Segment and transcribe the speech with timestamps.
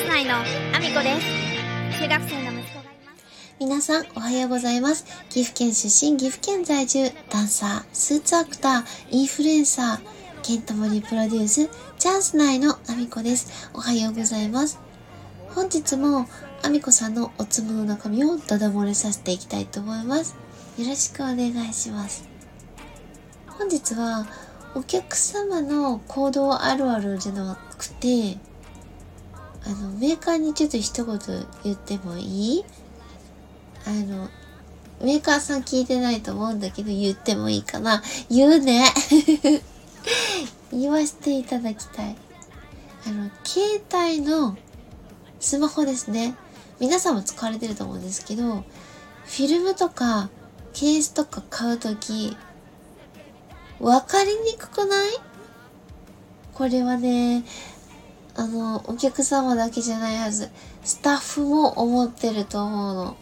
[0.00, 3.24] ス内のアミコです中学生の息子がいます
[3.60, 5.04] 皆さん、おはようございます。
[5.28, 11.68] 岐阜県出身、岐阜県在住、ダンサー、スーツアクター、インフルエンサー、ケントモリプロデュース、
[11.98, 13.70] チャンス内のアミコです。
[13.74, 14.80] おはようございます。
[15.50, 16.26] 本日も、
[16.62, 20.34] アミコさんのおつむの中身をダダ漏れさせていきたいと思います。
[20.78, 22.26] よろしくお願いします。
[23.48, 24.26] 本日は、
[24.74, 28.38] お客様の行動あるあるじゃなくて、
[29.66, 31.18] あの、メーカーにちょっと一言
[31.64, 32.64] 言ってもいい？
[33.86, 34.28] あの、
[35.02, 38.02] メーカーさん聞いてないと思うんだけど言ってもいいかな？
[38.30, 38.84] 言うね
[40.72, 42.16] 言わせていただきたい。
[43.06, 44.56] あの、携帯の
[45.40, 46.34] スマホですね。
[46.78, 50.30] 皆さんも使われてると思うんですけど、フィルムとか
[50.72, 52.36] ケースとか買うとき、
[53.78, 55.12] わかりにくくない？
[56.54, 57.44] これはね、
[58.40, 60.48] あの、お客様だけじゃないはず。
[60.82, 63.16] スタッフも思ってると思うの。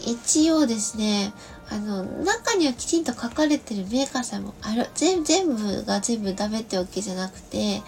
[0.00, 1.32] 一応ですね、
[1.70, 4.90] あの、中にはきちんと書かれてるメーカーさんもある。
[4.94, 7.82] 全部が全部ダメってわけじゃなくて、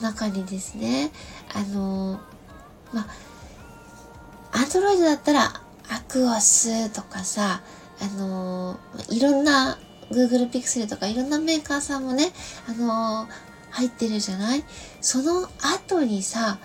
[0.00, 1.12] 中にですね、
[1.54, 2.18] あの、
[2.92, 3.06] ま、
[4.50, 7.62] アンドロイドだったら、アクオスとかさ、
[8.00, 9.78] あの、いろんな
[10.10, 12.32] Google Pixel とかいろんなメーカーさんもね、
[12.68, 13.28] あの、
[13.74, 14.64] 入ってるじゃない？
[15.00, 16.58] その後にさ、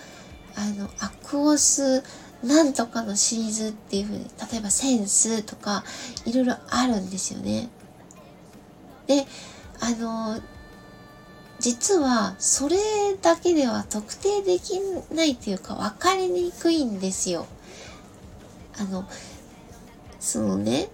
[0.56, 2.04] あの、アクオス
[2.44, 5.84] なんとかのシリーズっていう風に、例えばセンスとか、
[6.26, 7.70] いろいろあるんですよね。
[9.08, 9.26] で、
[9.80, 10.40] あの、
[11.60, 12.78] 実はそれ
[13.22, 14.80] だけでは特定でき
[15.14, 17.48] ないというか分かりにくいんですよ。
[18.80, 19.06] あの、
[20.20, 20.90] そのね、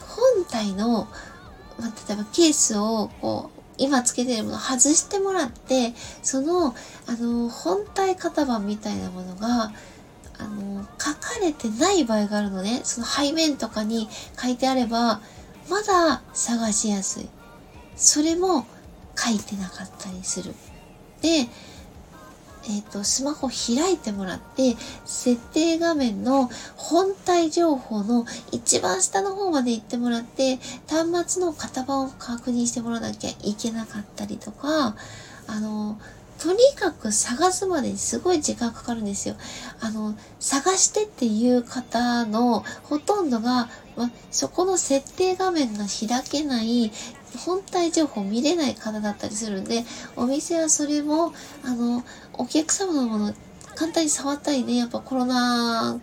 [0.00, 1.06] 本体の、
[1.78, 6.74] まあ、例えばケースをこう、今つけてるものを外してもらって、その、
[7.06, 9.72] あの、本体型番みたいなものが、
[10.38, 12.82] あの、書かれてない場合があるのね。
[12.84, 14.08] その背面とかに
[14.40, 15.20] 書いてあれば、
[15.70, 17.28] まだ探しやすい。
[17.96, 18.66] それも
[19.16, 20.54] 書いてなかったりする。
[21.22, 21.48] で、
[22.68, 34.94] えっ、と、スマホ開いてもらって、設定画面の本体情報の一番下の方まで行ってもらって、端末の型番を確認してもらわなきゃいけなかったりとか、
[35.46, 35.98] あの、
[36.40, 39.34] とにかく探すまでにすごい時間かかるんですよ。
[39.80, 46.92] あの、探してっていう方のほとんどが、ま、そこの設定画面が開けない、
[47.38, 49.84] 本体情報見れない方だったりするんで、
[50.16, 51.32] お店はそれも、
[51.64, 52.04] あの、
[52.34, 53.34] お客様のもの
[53.74, 56.00] 簡単に触ったりね、やっぱコロナ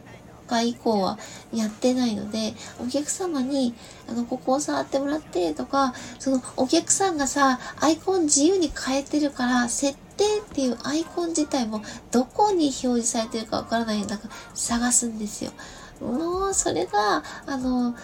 [0.48, 1.20] 禍以降は
[1.54, 3.76] やってないので、お客様に、
[4.10, 15.52] あの、ここを触ってもらってとか、そのお客さんがさ、アイコン自由に変えてるから、設定っていうアイコン自体もどこに表示されてるかわからないんだか探すんですよ。
[16.02, 17.96] もう、それが、あの、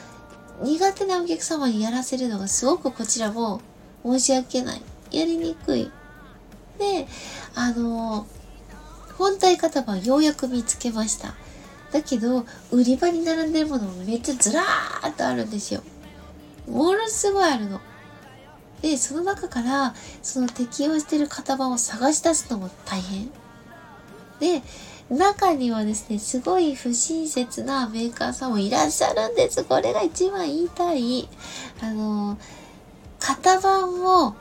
[0.61, 3.61] 苦手なお客様にやらせるのがすごくこちらも
[4.03, 4.81] 申し訳ない。
[5.11, 5.91] やりにくい。
[6.77, 7.07] で、
[7.55, 8.27] あの、
[9.17, 11.35] 本体型番ようやく見つけました。
[11.91, 15.81] だけど、売り場に並んでるものもめっちゃずらーっとあるんですよ。
[16.67, 17.79] ものすごいあるの。
[18.81, 23.29] で、その中から、その適用してる型番を探し出すのも大変。
[24.39, 24.61] で、
[25.13, 29.63] 中にはですね、すごい不親切なメーカーさんもいらっしゃるんです。
[29.63, 31.29] これが一番言いたい。
[31.81, 32.37] あの、
[33.19, 34.35] 型番も、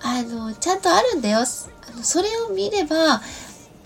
[0.00, 1.38] あの、ちゃんとあるんだよ。
[1.38, 1.40] あ
[1.96, 3.22] のそれを見れば、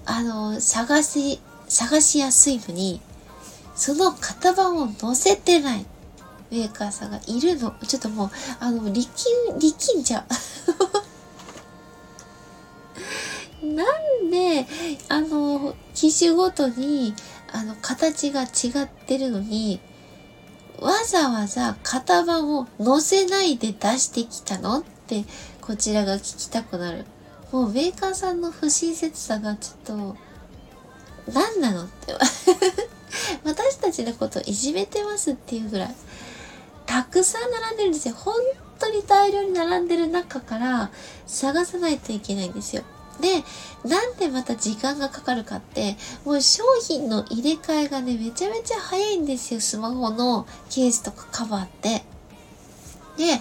[0.07, 3.01] あの、探し、探しやすいのに、
[3.75, 5.87] その型番を載せてない
[6.51, 7.75] メーカーさんがいるの。
[7.87, 8.97] ちょっともう、あの、力
[9.55, 10.25] ん、力んじゃ
[13.63, 13.67] う。
[13.67, 14.67] なんで、
[15.09, 17.13] あの、機種ごとに、
[17.53, 19.81] あの、形が違ってるのに、
[20.79, 25.27] わざわざ型番を載せないで出してきたのって、
[25.61, 27.05] こちらが聞きたくなる。
[27.53, 30.17] もうメーカーさんの不親切さがちょっと、
[31.35, 32.15] 何なのって。
[33.45, 35.95] 私たちのこといじめてますっていうぐらい。
[36.87, 38.15] たくさん並んでるんですよ。
[38.15, 38.37] 本
[38.79, 40.91] 当に大量に並んでる中から
[41.27, 42.85] 探さないといけないんですよ。
[43.21, 43.45] で、
[43.85, 49.61] なんでまた時間がかかるかって、もう商品の入れ替えがね、めちゃめちゃ早いんですよ。
[49.61, 52.05] スマホのケースとかカバーって。
[53.17, 53.41] で、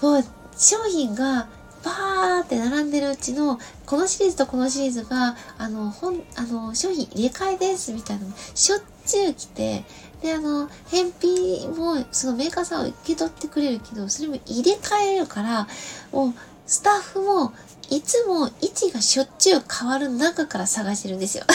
[0.00, 0.24] もう
[0.56, 1.48] 商品が
[1.84, 9.84] バーって並んでるうちの、このシリーズとこのシリーズが、あの、本、あの、商品入れ替えです、みたいなのしょっちゅう来て、
[10.22, 15.68] で、あの、返品も、そのメーカーさんは受け取ってくれるけど、それも入れ替えるから、
[16.10, 16.34] もう、
[16.66, 17.52] スタッフも
[17.90, 21.44] いつも位置がしょっちゅう変わる中から探してるんですよ。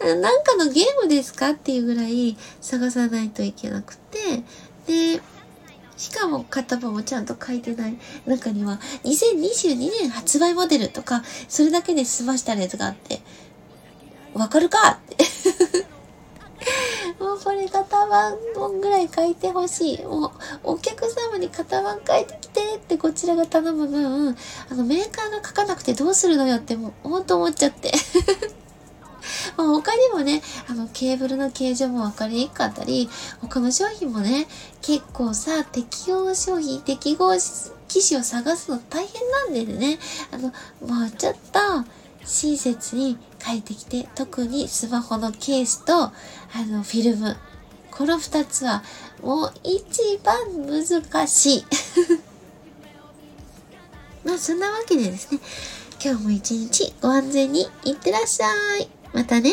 [0.00, 4.42] なんかのゲームですかっていうぐらい探さないといけなくて、
[4.86, 5.22] で、
[5.96, 7.96] しかも型番もちゃんと書いてない
[8.26, 13.20] 中には2022年発売モデルとかそれだけで済ましたやつがあって。
[14.34, 15.16] わかるかって。
[17.22, 18.36] もうこれ型番
[18.80, 20.02] ぐらい書いてほしい。
[20.02, 20.30] もう
[20.64, 24.36] お客様に型番書いてきてってこちらが頼む分、
[24.70, 27.92] あのメーカーが書かなくてどうするのよってもうほんと思っちゃって
[29.56, 33.08] まあ、他にもね、あの、ケーブルの形状も分かりにくかったり、
[33.40, 34.48] 他の商品もね、
[34.80, 37.36] 結構さ、適用商品、適合
[37.86, 39.98] 機種を探すの大変なんでね、
[40.32, 40.48] あの、
[40.84, 41.60] もうちょっと、
[42.24, 46.12] 親切に書いてきて、特にスマホのケースと、あ
[46.66, 47.36] の、フィルム。
[47.90, 48.82] この二つは、
[49.20, 50.36] もう一番
[50.66, 51.64] 難しい。
[54.24, 55.40] まあ、そんなわけでですね、
[56.02, 58.46] 今日も一日ご安全にいってらっしゃ
[58.78, 58.88] い。
[59.12, 59.52] またね。